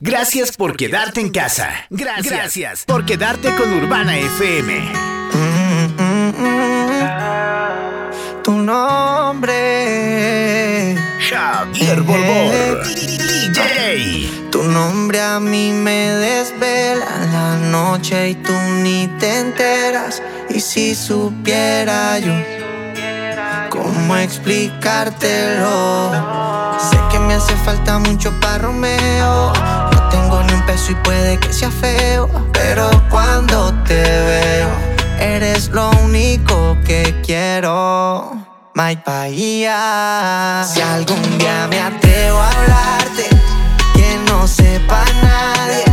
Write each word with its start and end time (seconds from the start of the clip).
Gracias 0.00 0.56
por 0.56 0.76
quedarte 0.76 1.20
en 1.20 1.30
casa. 1.30 1.70
Gracias, 1.90 2.84
por 2.84 3.04
quedarte 3.04 3.52
con 3.56 3.72
Urbana 3.72 4.16
FM. 4.16 4.92
Tu 8.44 8.52
nombre. 8.52 9.56
Javier 11.28 12.00
Borbor. 12.02 12.86
DJ. 12.94 14.30
Tu 14.52 14.62
nombre 14.62 15.20
a 15.20 15.40
mí 15.40 15.72
me 15.72 16.12
desvela 16.12 17.26
la 17.32 17.56
noche 17.56 18.30
y 18.30 18.36
tú 18.36 18.52
ni 18.52 19.08
te 19.18 19.40
enteras. 19.40 20.22
Y 20.48 20.60
si 20.60 20.94
supiera 20.94 22.20
yo 22.20 22.34
cómo 23.68 24.16
explicártelo. 24.16 26.67
Sé 26.78 26.96
que 27.10 27.18
me 27.18 27.34
hace 27.34 27.56
falta 27.56 27.98
mucho 27.98 28.30
para 28.40 28.58
Romeo. 28.58 29.52
No 29.92 30.08
tengo 30.10 30.42
ni 30.44 30.52
un 30.52 30.64
peso 30.64 30.92
y 30.92 30.94
puede 30.96 31.38
que 31.38 31.52
sea 31.52 31.70
feo. 31.70 32.28
Pero 32.52 32.88
cuando 33.10 33.74
te 33.84 34.00
veo, 34.00 34.68
eres 35.18 35.68
lo 35.70 35.90
único 36.04 36.76
que 36.84 37.20
quiero. 37.24 38.32
My 38.74 38.96
Bahía. 39.04 40.64
Si 40.72 40.80
algún 40.80 41.38
día 41.38 41.66
me 41.68 41.80
atrevo 41.80 42.38
a 42.38 42.48
hablarte, 42.48 43.28
que 43.94 44.16
no 44.30 44.46
sepa 44.46 45.04
nadie. 45.20 45.84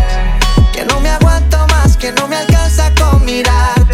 Que 0.72 0.86
no 0.86 1.00
me 1.00 1.10
aguanto 1.10 1.66
más, 1.70 1.98
que 1.98 2.12
no 2.12 2.28
me 2.28 2.36
alcanza 2.36 2.94
con 2.94 3.26
mirarte. 3.26 3.85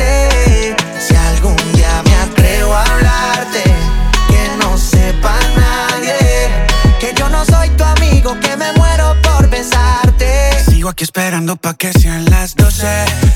Aquí 10.91 11.05
esperando 11.05 11.55
pa' 11.55 11.73
que 11.73 11.91
sean 11.93 12.25
las 12.25 12.55
12 12.55 12.85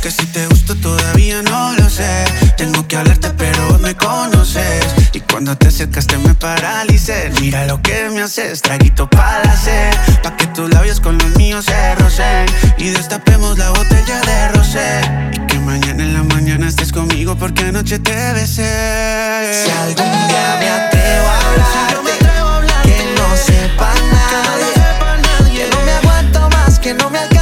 Que 0.01 0.11
si 0.11 0.25
te 0.27 0.45
gusto 0.47 0.75
todavía 0.75 1.41
no 1.41 1.73
lo 1.73 1.89
sé. 1.89 2.25
Tengo 2.57 2.87
que 2.87 2.97
hablarte 2.97 3.29
pero 3.31 3.67
vos 3.70 3.79
me 3.79 3.95
conoces. 3.95 4.85
Y 5.13 5.21
cuando 5.21 5.57
te 5.57 5.67
acercaste 5.67 6.17
me 6.17 6.34
paralicé 6.35 7.31
Mira 7.39 7.65
lo 7.65 7.81
que 7.81 8.09
me 8.09 8.21
haces, 8.21 8.62
traguito 8.62 9.09
para 9.09 9.55
sed. 9.55 9.93
Pa' 10.21 10.35
que 10.35 10.47
tus 10.47 10.70
labios 10.70 10.99
con 10.99 11.17
los 11.17 11.35
míos 11.37 11.65
se 11.65 11.95
rocen. 11.95 12.45
Y 12.77 12.89
destapemos 12.89 13.57
la 13.57 13.69
botella 13.69 14.19
de 14.21 14.47
rosé 14.49 15.01
Y 15.34 15.47
que 15.47 15.59
mañana 15.59 16.03
en 16.03 16.13
la 16.13 16.23
mañana 16.23 16.67
estés 16.67 16.91
conmigo 16.91 17.35
porque 17.35 17.63
anoche 17.63 17.99
te 17.99 18.34
besé. 18.34 19.63
Si 19.63 19.71
algún 19.71 20.12
día 20.27 20.57
me 20.59 20.69
atrevo 20.69 21.27
a 21.27 21.37
hablarte, 21.47 22.12
que 22.84 22.97
no 23.17 23.37
sepa 23.37 23.93
nadie, 24.12 25.53
que 25.53 25.75
no 25.75 25.81
me 25.85 25.91
aguanto 25.91 26.49
más, 26.49 26.79
que 26.79 26.93
no 26.93 27.09
me 27.09 27.34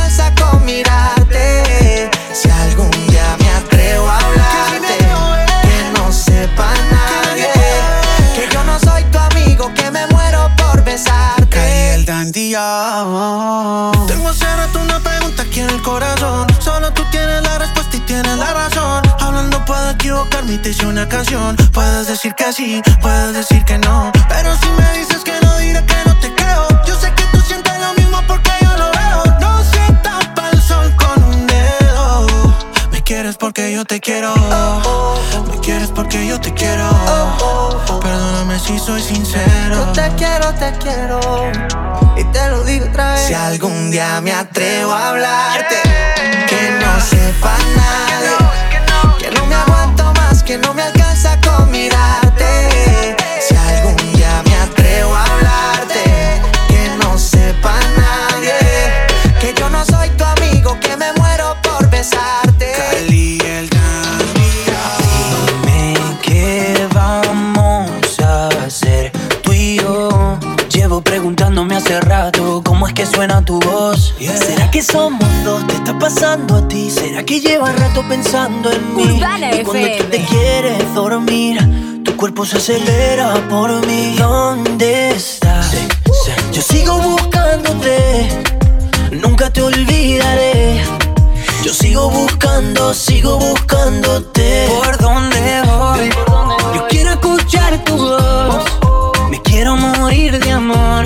mirarte. 0.64 2.09
Si 2.33 2.50
algún 2.50 2.89
día 3.08 3.36
me 3.39 3.50
atrevo 3.50 4.08
a 4.09 4.17
hablarte, 4.17 4.97
que 5.64 6.00
no 6.00 6.11
sepa 6.11 6.73
nadie, 6.92 7.50
que 8.36 8.50
yo 8.52 8.64
no 8.64 8.80
soy 8.80 9.03
tu 9.05 9.20
amigo, 9.20 9.72
que 9.73 9.92
me 9.92 10.05
muero 10.08 10.50
por 10.58 10.83
Caí 10.83 10.94
besarte. 10.94 11.94
el 11.95 12.05
dandillo. 12.05 13.92
Tengo 14.08 14.30
hace 14.30 14.45
rato 14.55 14.80
una 14.81 15.00
pregunta 15.00 15.44
aquí 15.44 15.59
en 15.61 15.70
el 15.70 15.81
corazón. 15.81 16.47
Solo 16.59 16.92
tú 16.94 17.03
tienes 17.11 17.42
la 17.44 17.59
respuesta 17.59 17.98
y 17.98 18.00
tienes 18.02 18.38
la 18.38 18.53
razón. 18.53 19.03
Hablando 19.20 19.64
puedo 19.66 19.89
equivocarme 19.92 20.53
y 20.53 20.58
te 20.58 20.70
hice 20.70 20.86
una 20.86 21.08
canción. 21.08 21.55
Puedes 21.73 22.08
decir 22.08 22.33
que 22.36 22.52
sí, 22.53 22.81
puedes 23.02 23.33
decir 23.33 23.64
que 23.66 23.77
no. 23.80 24.11
Pero 24.30 24.55
si 24.58 24.70
me 24.70 25.00
dices 25.00 25.23
que 25.23 25.33
no, 25.42 25.58
diré 25.58 25.83
que 25.86 25.95
no 26.05 26.12
quieres 33.24 33.38
porque 33.38 33.72
yo 33.72 33.86
te 33.86 34.02
quiero. 34.02 34.34
Me 35.50 35.58
quieres 35.62 35.92
porque 35.92 36.28
yo 36.28 36.42
te 36.42 36.54
quiero. 36.54 36.90
Perdóname 38.02 38.60
si 38.60 38.78
soy 38.78 39.02
sincero. 39.02 39.76
Yo 39.76 39.94
te 39.94 40.11
quiero, 40.17 40.54
te 40.56 40.73
quiero. 40.80 41.22
Y 42.17 42.23
te 42.33 42.50
lo 42.50 42.66
digo 42.66 42.86
otra 42.86 43.14
vez. 43.14 43.28
Si 43.28 43.33
algún 43.33 43.92
día 43.92 44.20
me 44.20 44.33
atrevo 44.33 44.92
a 44.92 45.12
hablarte, 45.12 45.83
pasando 76.14 76.56
a 76.58 76.68
ti? 76.68 76.92
¿Será 76.92 77.24
que 77.24 77.40
llevas 77.40 77.78
rato 77.80 78.04
pensando 78.08 78.72
en 78.72 78.96
mí? 78.96 79.04
Urbana 79.04 79.56
y 79.56 79.64
cuando 79.64 79.88
tú 79.98 80.04
te 80.12 80.24
quieres 80.26 80.94
dormir, 80.94 82.04
tu 82.04 82.16
cuerpo 82.16 82.46
se 82.46 82.58
acelera 82.58 83.34
por 83.50 83.86
mí. 83.88 84.16
¿Dónde 84.18 85.12
estás? 85.12 85.74
Yo 86.52 86.62
sigo 86.62 86.98
buscándote, 87.00 88.30
nunca 89.12 89.50
te 89.50 89.62
olvidaré. 89.62 90.84
Yo 91.64 91.74
sigo 91.74 92.10
buscando, 92.10 92.94
sigo 92.94 93.38
buscándote. 93.40 94.68
¿Por 94.68 94.98
dónde 95.00 95.62
voy? 95.66 96.10
Yo 96.76 96.88
quiero 96.90 97.12
escuchar 97.12 97.84
tu 97.86 97.98
voz. 97.98 98.66
Me 99.32 99.42
quiero 99.42 99.76
morir 99.76 100.38
de 100.40 100.52
amor. 100.52 101.06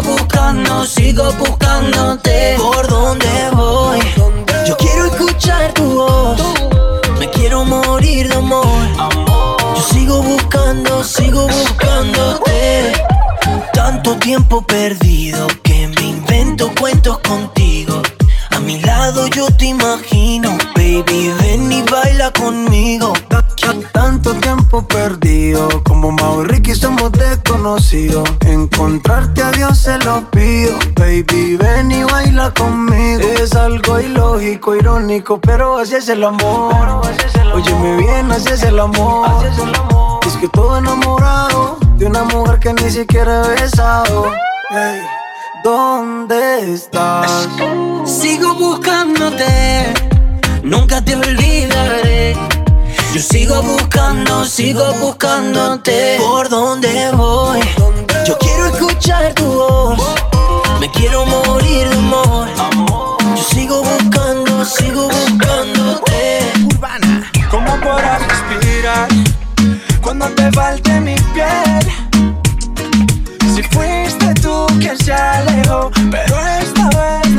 sigo 0.00 0.16
buscando, 0.16 0.86
sigo 0.86 1.32
buscándote. 1.32 2.56
¿Por 2.58 2.88
dónde 2.88 3.26
voy? 3.52 3.98
Yo 4.66 4.76
quiero 4.76 5.06
escuchar 5.06 5.72
tu 5.74 5.84
voz. 5.84 6.40
Me 7.18 7.28
quiero 7.30 7.64
morir 7.64 8.28
de 8.28 8.34
amor. 8.34 8.64
Yo 8.96 9.82
sigo 9.92 10.22
buscando, 10.22 11.04
sigo 11.04 11.46
buscándote. 11.46 12.92
Tanto 13.72 14.16
tiempo 14.16 14.62
perdido 14.62 15.46
que 15.62 15.88
me 15.88 16.02
invento 16.02 16.70
cuentos 16.78 17.18
contigo. 17.18 17.59
Mi 18.70 18.78
lado 18.82 19.26
yo 19.26 19.48
te 19.56 19.64
imagino, 19.64 20.56
baby, 20.76 21.34
ven 21.40 21.72
y 21.72 21.82
baila 21.90 22.30
conmigo. 22.30 23.12
Tanto 23.92 24.32
tiempo 24.34 24.86
perdido, 24.86 25.68
como 25.82 26.12
Mau 26.12 26.42
y 26.42 26.44
Ricky 26.44 26.76
somos 26.76 27.10
desconocidos. 27.10 28.28
Encontrarte 28.46 29.42
a 29.42 29.50
Dios 29.50 29.76
se 29.76 29.98
lo 29.98 30.22
pido, 30.30 30.78
baby, 30.94 31.56
ven 31.56 31.90
y 31.90 32.04
baila 32.04 32.54
conmigo. 32.54 33.20
Es 33.42 33.56
algo 33.56 33.98
ilógico, 33.98 34.76
irónico, 34.76 35.40
pero 35.40 35.78
así 35.78 35.96
es 35.96 36.08
el 36.08 36.22
amor. 36.22 37.02
Óyeme 37.52 37.96
bien, 37.96 38.30
así 38.30 38.50
es 38.50 38.62
el 38.62 38.78
amor. 38.78 39.28
Es 40.24 40.36
que 40.36 40.46
todo 40.46 40.78
enamorado 40.78 41.76
de 41.96 42.06
una 42.06 42.22
mujer 42.22 42.60
que 42.60 42.72
ni 42.74 42.88
siquiera 42.88 43.46
he 43.46 43.62
besado. 43.62 44.26
Ey, 44.70 45.00
¿dónde 45.64 46.72
estás? 46.72 47.48
Nunca 50.62 51.04
te 51.04 51.14
olvidaré. 51.14 52.34
Yo 53.12 53.20
sigo 53.20 53.60
buscando, 53.62 54.46
sigo 54.46 54.94
buscándote. 54.94 56.16
¿Por 56.18 56.48
dónde 56.48 57.10
voy? 57.12 57.60
Yo 58.26 58.38
quiero 58.38 58.68
escuchar 58.68 59.34
tu 59.34 59.44
voz. 59.44 60.00
Me 60.80 60.90
quiero 60.90 61.26
morir 61.26 61.86
de 61.86 61.96
amor. 61.96 62.48
Yo 63.36 63.44
sigo 63.52 63.82
buscando, 63.82 64.64
sigo 64.64 65.10
buscándote. 65.10 66.40
Urbana. 66.64 67.30
¿Cómo 67.50 67.78
podrás 67.80 68.22
respirar 68.26 69.06
cuando 70.00 70.28
te 70.30 70.50
falte 70.52 70.98
mi 70.98 71.16
piel? 71.34 71.86
Si 73.54 73.62
fuiste 73.64 74.32
tú 74.40 74.66
quien 74.78 74.96
se 74.96 75.12
alejó, 75.12 75.90
pero 76.10 76.38
esta 76.62 76.88
vez 76.88 77.29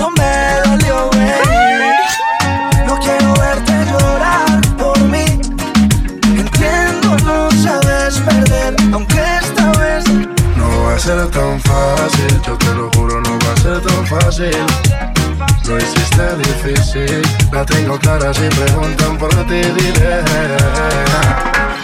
fácil. 14.31 14.51
Lo 15.67 15.77
hiciste 15.77 16.35
difícil, 16.37 17.21
la 17.51 17.65
tengo 17.65 17.97
clara 17.99 18.33
si 18.33 18.47
preguntan 18.47 19.17
por 19.17 19.29
ti 19.29 19.61
diré. 19.61 20.23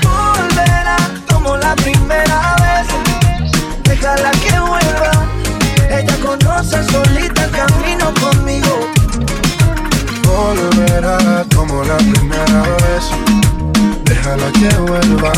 Volverá 0.03 0.97
como 1.31 1.57
la 1.57 1.75
primera 1.75 2.55
vez. 2.61 2.87
Déjala 3.83 4.31
que 4.31 4.59
vuelva. 4.59 5.11
Ella 5.89 6.15
conoce 6.25 6.83
solita 6.91 7.45
el 7.45 7.51
camino 7.51 8.13
conmigo. 8.21 8.87
Volverá 10.23 11.45
como 11.55 11.83
la 11.83 11.97
primera 11.97 12.61
vez. 12.83 13.03
Déjala 14.03 14.51
que 14.53 14.75
vuelva. 14.77 15.31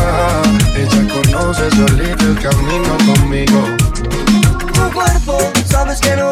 Ella 0.76 1.14
conoce 1.14 1.70
solita 1.72 2.24
el 2.24 2.40
camino 2.40 2.98
conmigo. 3.06 3.66
Tu 4.74 4.92
cuerpo, 4.92 5.52
sabes 5.66 6.00
que 6.00 6.16
no 6.16 6.32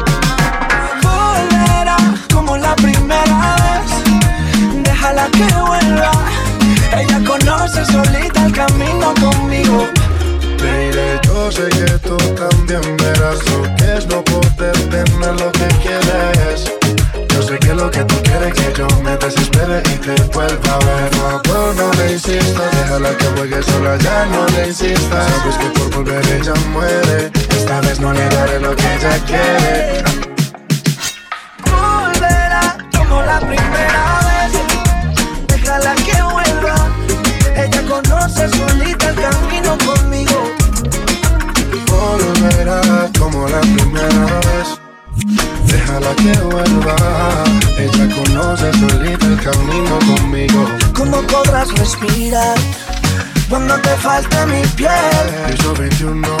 Falte 54.21 54.45
mi 54.45 54.61
piel? 54.75 55.43
Piso 55.47 55.73
21. 55.73 56.40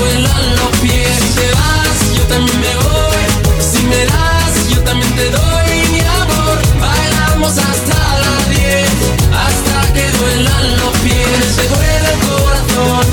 duelan 0.00 0.44
los 0.56 0.72
pies. 0.80 1.12
Si 1.20 1.28
te 1.38 1.48
vas, 1.58 1.98
yo 2.16 2.24
también 2.32 2.60
me 2.66 2.74
voy. 2.84 3.22
Si 3.70 3.80
me 3.92 4.00
das, 4.12 4.52
yo 4.72 4.80
también 4.82 5.12
te 5.14 5.26
doy 5.30 5.72
mi 5.94 6.00
amor. 6.00 6.56
Bailamos 6.80 7.54
hasta 7.68 7.98
la 8.22 8.34
10, 8.48 8.88
hasta 9.44 9.76
que 9.94 10.04
duelan 10.18 10.66
los 10.80 10.94
pies. 11.04 11.42
Te 11.58 11.64
duele 11.74 12.08
el 12.14 12.20
corazón 12.30 13.04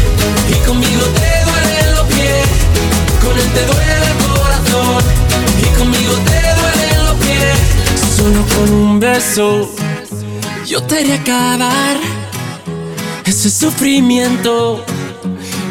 y 0.53 0.55
conmigo 0.67 1.03
te 1.19 1.31
duelen 1.49 1.87
los 1.97 2.07
pies. 2.13 2.47
Con 3.23 3.33
él 3.43 3.49
te 3.57 3.63
duele 3.71 4.05
el 4.11 4.17
corazón 4.27 5.01
y 5.65 5.67
conmigo 5.79 6.13
te 6.29 6.39
duelen 6.59 6.99
los 7.07 7.17
pies. 7.25 7.57
Solo 8.17 8.41
con 8.55 8.67
un 8.73 8.99
beso 8.99 9.69
yo 10.65 10.83
te 10.83 10.99
haré 10.99 11.13
acabar 11.13 11.97
ese 13.23 13.49
sufrimiento 13.49 14.83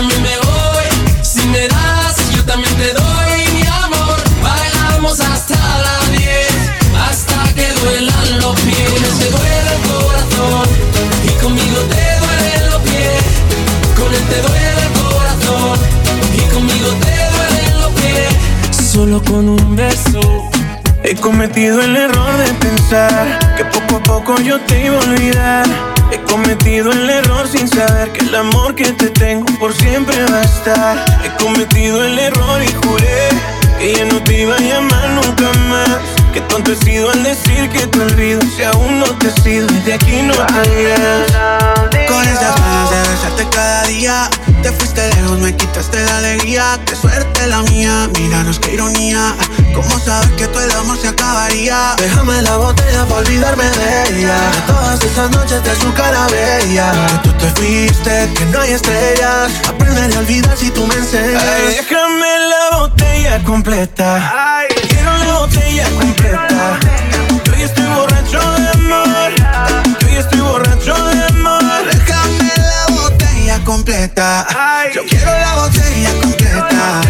También 0.00 0.22
me 0.22 0.36
voy. 0.48 1.22
Si 1.22 1.46
me 1.48 1.68
das, 1.68 2.16
yo 2.34 2.42
también 2.44 2.74
te 2.76 2.94
doy 2.94 3.32
mi 3.52 3.66
amor. 3.84 4.16
Bailamos 4.42 5.20
hasta 5.20 5.56
la 5.56 5.98
10, 6.10 6.48
hasta 7.06 7.54
que 7.54 7.66
duelan 7.82 8.38
los 8.40 8.58
pies. 8.60 8.92
Él 8.96 9.18
te 9.18 9.30
duele 9.36 9.70
el 9.76 9.82
corazón 9.92 10.66
y 11.22 11.30
conmigo 11.42 11.80
te 11.94 12.06
duelen 12.22 12.70
los 12.70 12.82
pies. 12.88 13.22
Con 13.98 14.14
él 14.14 14.24
te 14.32 14.38
duele 14.46 14.82
el 14.86 14.92
corazón 15.02 15.78
y 16.34 16.40
conmigo 16.54 16.88
te 17.04 17.16
duelen 17.34 17.80
los 17.82 17.92
pies. 18.00 18.92
Solo 18.92 19.22
con 19.22 19.50
un 19.50 19.76
beso. 19.76 20.50
He 21.02 21.14
cometido 21.14 21.82
el 21.82 21.94
error 21.96 22.36
de 22.38 22.54
pensar 22.54 23.54
que 23.56 23.64
poco 23.66 23.96
a 23.96 24.02
poco 24.02 24.40
yo 24.40 24.60
te 24.60 24.86
iba 24.86 24.96
a 24.96 25.00
olvidar. 25.00 25.99
He 26.30 26.32
cometido 26.32 26.92
el 26.92 27.10
error 27.10 27.48
sin 27.48 27.66
saber 27.66 28.12
que 28.12 28.24
el 28.24 28.32
amor 28.32 28.76
que 28.76 28.92
te 28.92 29.10
tengo 29.10 29.46
por 29.58 29.74
siempre 29.74 30.14
va 30.26 30.38
a 30.38 30.42
estar. 30.42 31.04
He 31.24 31.42
cometido 31.42 32.04
el 32.04 32.16
error 32.20 32.62
y 32.62 32.72
juré 32.72 33.28
que 33.80 33.94
ya 33.96 34.04
no 34.04 34.22
te 34.22 34.42
iba 34.42 34.54
a 34.54 34.60
llamar 34.60 35.10
nunca 35.10 35.50
más. 35.68 35.98
Que 36.32 36.40
tonto 36.42 36.70
he 36.70 36.76
sido 36.76 37.10
al 37.10 37.24
decir 37.24 37.68
que 37.70 37.84
te 37.84 37.98
olvido 37.98 38.40
si 38.56 38.62
aún 38.62 39.00
no 39.00 39.06
te 39.18 39.26
he 39.26 39.40
sido 39.42 39.66
y 39.74 39.80
de 39.80 39.94
aquí 39.94 40.22
no 40.22 40.34
te 40.34 40.82
irás. 40.82 41.32
Con 42.08 42.22
esas 42.22 42.54
ganas 42.60 42.90
de 42.90 43.10
besarte 43.10 43.48
cada 43.50 43.82
día 43.88 44.30
te 44.62 44.72
fuiste 44.72 45.08
lejos, 45.14 45.38
me 45.38 45.54
quitaste 45.54 46.04
la 46.04 46.18
alegría. 46.18 46.78
Qué 46.84 46.94
suerte 46.94 47.46
la 47.46 47.62
mía, 47.62 48.08
míranos 48.18 48.58
qué 48.58 48.74
ironía. 48.74 49.34
¿Cómo 49.74 49.98
sabes 49.98 50.30
que 50.32 50.46
todo 50.48 50.62
el 50.62 50.70
amor 50.72 50.98
se 50.98 51.08
acabaría? 51.08 51.94
Déjame 51.98 52.42
la 52.42 52.56
botella 52.56 53.04
para 53.06 53.20
olvidarme 53.20 53.64
de 53.64 54.20
ella. 54.20 54.38
De 54.50 54.60
todas 54.66 55.02
esas 55.02 55.30
noches 55.30 55.62
de 55.64 55.76
su 55.76 55.92
cara 55.94 56.26
bella. 56.28 56.92
Que 56.92 57.28
tú 57.28 57.32
te 57.38 57.46
fuiste, 57.50 58.30
que 58.36 58.44
no 58.46 58.60
hay 58.60 58.72
estrellas. 58.72 59.52
Aprenderé 59.68 60.14
a 60.14 60.18
olvidar 60.18 60.56
si 60.56 60.70
tú 60.70 60.86
me 60.86 60.94
enseñas. 60.94 61.42
Ay, 61.42 61.76
déjame 61.76 62.38
la 62.48 62.78
botella 62.78 63.42
completa. 63.44 64.58
Ay, 64.58 64.68
quiero 64.88 65.16
la 65.16 65.38
botella 65.40 65.84
completa. 65.90 66.78
Yo 67.44 67.54
ya 67.54 67.64
estoy 67.64 67.86
borracho 67.86 68.09
Yo 73.90 75.02
quiero 75.04 75.32
la 75.32 75.56
botella 75.56 76.10
completa. 76.22 77.00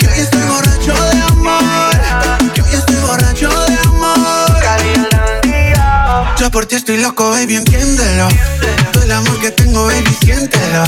Yo 0.00 0.08
ya 0.08 0.22
estoy 0.22 0.40
borracho 0.40 0.94
de 0.94 1.20
amor. 1.20 1.92
Yo 2.54 2.64
ya 2.64 2.78
estoy 2.78 2.96
borracho 2.96 3.50
de 3.66 3.78
amor. 3.80 4.24
Yo 6.38 6.50
por 6.50 6.64
ti 6.64 6.76
estoy 6.76 6.96
loco, 7.02 7.28
baby, 7.28 7.56
entiéndelo. 7.56 8.28
Todo 8.92 9.02
el 9.02 9.12
amor 9.12 9.38
que 9.38 9.50
tengo, 9.50 9.84
baby, 9.84 10.16
siéntelo. 10.22 10.84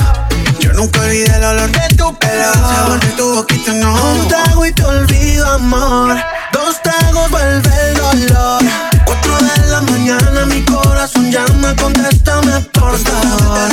Yo 0.59 0.73
nunca 0.73 1.01
olvidé 1.01 1.35
el 1.35 1.43
olor 1.43 1.69
de 1.69 1.95
tu 1.95 2.17
pelo. 2.17 2.53
El 2.53 2.59
sabor 2.59 2.99
de 2.99 3.07
tu 3.09 3.35
boquita, 3.35 3.73
no. 3.73 3.93
Un 3.93 4.27
trago 4.27 4.65
y 4.65 4.71
te 4.71 4.83
olvido, 4.85 5.53
amor. 5.53 6.17
Dos 6.51 6.81
tragos 6.81 7.29
vuelve 7.29 7.69
el 7.89 7.93
dolor. 8.27 8.61
Cuatro 9.05 9.37
de 9.37 9.67
la 9.67 9.81
mañana, 9.81 10.45
mi 10.45 10.61
corazón 10.63 11.31
llama, 11.31 11.75
contéstame, 11.75 12.61
por 12.73 12.97
favor. 12.97 13.69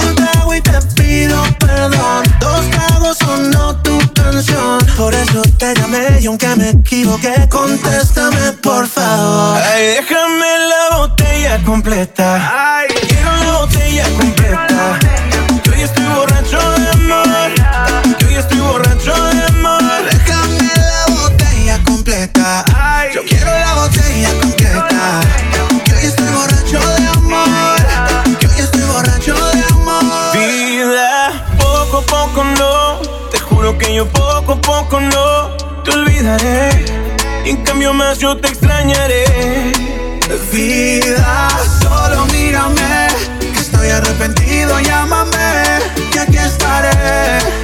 Un 0.00 0.14
trago 0.14 0.54
y 0.54 0.60
te 0.60 0.80
pido 0.94 1.42
perdón. 1.58 2.24
Dos 2.40 2.70
tragos 2.70 3.18
sonó 3.18 3.76
tu 3.82 3.98
canción. 4.14 4.78
Por 4.96 5.14
eso 5.14 5.42
te 5.58 5.74
llamé 5.74 6.20
y 6.20 6.26
aunque 6.26 6.48
me 6.56 6.70
equivoqué, 6.70 7.48
contéstame, 7.48 8.52
por 8.62 8.86
favor. 8.86 9.58
Ay, 9.62 9.86
déjame 10.00 10.46
la 10.68 10.96
botella 10.96 11.62
completa. 11.64 12.78
Ay, 12.78 12.88
quiero 13.08 13.36
la 13.36 13.58
botella 13.58 14.04
completa. 14.18 14.43
Yo 38.18 38.36
te 38.36 38.48
extrañaré. 38.48 39.24
Vida, 40.52 41.48
solo 41.82 42.26
mírame. 42.26 43.08
Que 43.40 43.60
estoy 43.60 43.88
arrepentido, 43.88 44.78
llámame. 44.80 45.80
Que 46.12 46.20
aquí 46.20 46.36
estaré. 46.36 46.90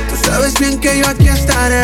Tú 0.09 0.17
sabes 0.25 0.59
bien 0.59 0.79
que 0.81 0.99
yo 0.99 1.09
aquí 1.09 1.29
estaré. 1.29 1.83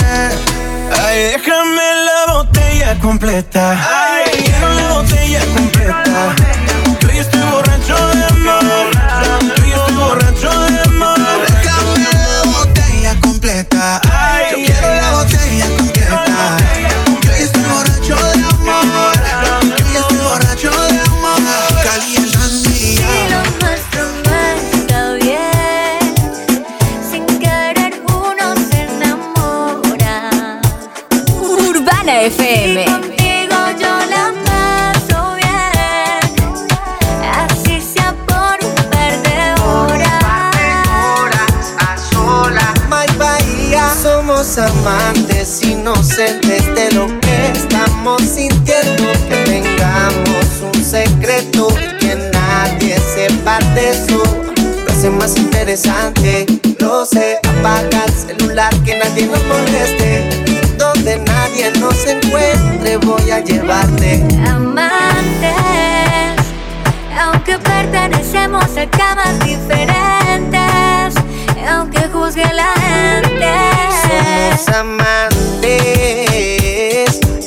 Ay, 1.05 1.19
déjame 1.33 1.83
la 2.07 2.33
botella 2.33 2.99
completa. 3.01 3.73
Ay, 3.73 4.43
quiero 4.45 4.75
la 4.75 4.89
botella 4.95 5.41
completa. 5.55 6.46
Amantes 44.87 45.63
inocentes 45.63 46.65
de 46.75 46.93
lo 46.93 47.07
que 47.21 47.53
estamos 47.53 48.23
sintiendo. 48.23 49.05
Que 49.29 49.37
tengamos 49.45 50.63
un 50.63 50.85
secreto 50.85 51.69
y 51.81 51.97
que 51.99 52.31
nadie 52.33 52.97
sepa 52.99 53.59
de 53.75 53.91
eso. 53.91 54.23
Lo 54.85 54.93
hace 54.93 55.11
más 55.11 55.37
interesante. 55.37 56.47
No 56.81 57.05
sé, 57.05 57.39
apaga 57.59 58.05
el 58.07 58.13
celular 58.13 58.73
que 58.85 58.99
nadie 58.99 59.27
nos 59.27 59.43
moleste. 59.47 60.45
Donde 60.79 61.19
nadie 61.19 61.73
nos 61.81 62.07
encuentre, 62.07 62.97
voy 62.99 63.31
a 63.31 63.41
llevarte. 63.41 64.23
Amantes, 64.49 65.57
aunque 67.19 67.59
pertenecemos 67.59 68.65
a 68.77 68.87
camas 68.91 69.39
diferentes, 69.41 71.15
aunque 71.69 72.01
juzgue 72.13 72.45
la 72.55 72.73
gente. 72.75 73.76
Somos 74.37 74.69
amantes, 74.69 75.71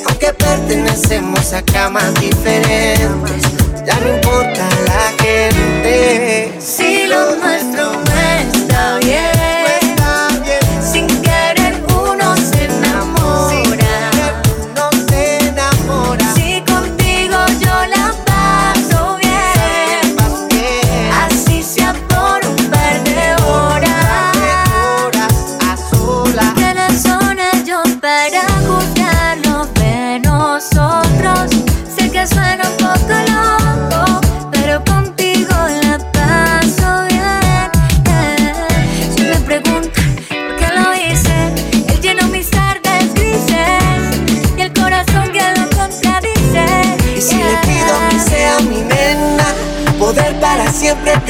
aunque 0.08 0.32
pertenecemos 0.32 1.52
a 1.52 1.62
camas 1.62 2.12
diferentes. 2.20 3.42
Ya 3.86 3.94
no 4.00 4.14
importa 4.14 4.68
la 4.86 5.12
gente. 5.22 6.52
Si 6.58 7.06
lo 7.06 7.36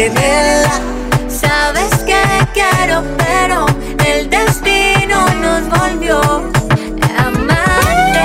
tenerla. 0.01 0.81
Sabes 1.29 1.93
que 2.07 2.23
quiero, 2.55 3.03
pero 3.19 3.67
el 4.07 4.31
destino 4.31 5.27
nos 5.45 5.69
volvió 5.69 6.19
amantes. 7.19 8.23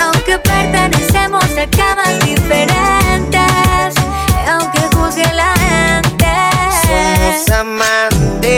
Aunque 0.00 0.38
pertenecemos 0.38 1.44
a 1.44 1.66
camas 1.76 2.18
diferentes, 2.24 3.94
aunque 4.48 4.80
juzgue 4.96 5.30
la 5.34 5.52
gente. 5.66 6.32
Somos 6.86 7.50
amantes, 7.50 8.50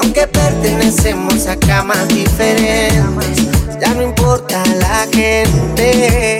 aunque 0.00 0.26
pertenecemos 0.26 1.46
a 1.48 1.56
camas 1.56 2.08
diferentes. 2.08 3.44
Ya 3.78 3.92
no 3.92 4.02
importa 4.02 4.62
la 4.80 5.06
gente. 5.12 6.35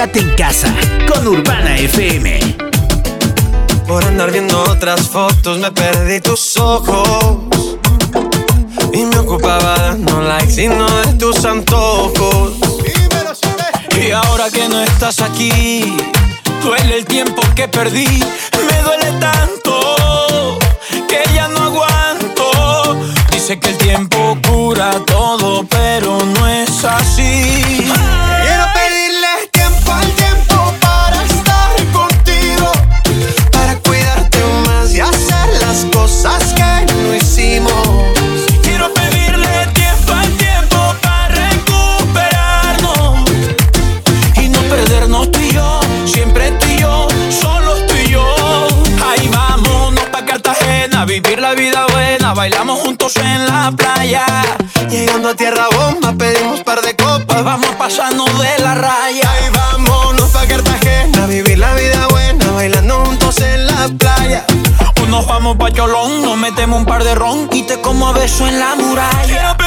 Quédate 0.00 0.20
en 0.20 0.34
casa 0.34 0.74
con 1.12 1.28
Urbana 1.28 1.76
FM. 1.76 2.40
Por 3.86 4.02
andar 4.02 4.32
viendo 4.32 4.58
otras 4.62 5.06
fotos 5.06 5.58
me 5.58 5.70
perdí 5.72 6.20
tus 6.20 6.56
ojos. 6.56 7.36
Y 8.94 9.04
me 9.04 9.18
ocupaba 9.18 9.74
dando 9.76 10.22
likes 10.22 10.64
y 10.64 10.68
no 10.68 10.88
de 11.02 11.12
tus 11.18 11.44
antojos. 11.44 12.54
Y 14.00 14.10
ahora 14.12 14.48
que 14.50 14.70
no 14.70 14.82
estás 14.82 15.20
aquí, 15.20 15.94
duele 16.62 16.96
el 16.96 17.04
tiempo 17.04 17.42
que 17.54 17.68
perdí. 17.68 18.06
Me 18.06 18.80
duele 18.82 19.12
tanto 19.20 20.58
que 21.08 21.22
ya 21.34 21.46
no 21.48 21.64
aguanto. 21.64 22.98
Dice 23.30 23.60
que 23.60 23.68
el 23.68 23.76
tiempo 23.76 24.38
cura 24.48 24.92
todo, 25.04 25.62
pero 25.68 26.24
no 26.24 26.48
es 26.48 26.86
así. 26.86 27.84
Quiero 28.42 28.69
Olón. 65.80 66.22
Nos 66.22 66.36
metemos 66.36 66.78
un 66.78 66.86
par 66.86 67.04
de 67.04 67.14
ron 67.14 67.48
y 67.52 67.62
te 67.62 67.80
como 67.80 68.08
a 68.08 68.12
beso 68.12 68.46
en 68.46 68.58
la 68.58 68.74
muralla. 68.76 69.59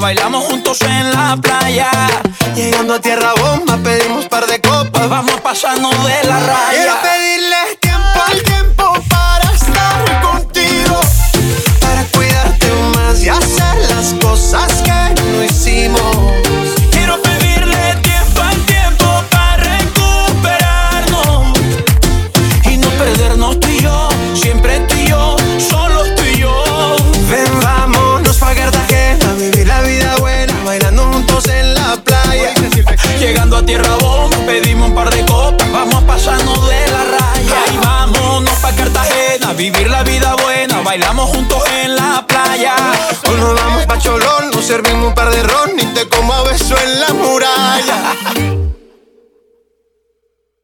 Bailamos 0.00 0.44
juntos 0.44 0.80
en 0.82 1.10
la 1.10 1.36
playa. 1.36 1.90
Llegando 2.54 2.94
a 2.94 3.00
tierra 3.00 3.34
bomba, 3.34 3.76
pedimos 3.78 4.26
par 4.26 4.46
de 4.46 4.60
copas. 4.60 5.08
Vamos 5.08 5.40
pasando 5.40 5.90
de 5.90 6.28
la 6.28 6.40
raya. 6.40 7.17